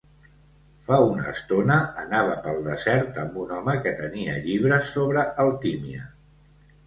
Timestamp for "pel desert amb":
2.47-3.37